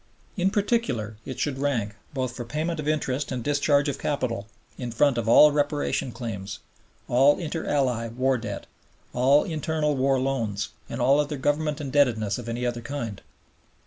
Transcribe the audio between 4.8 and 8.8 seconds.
front of all Reparation claims, all Inter Ally War Debt,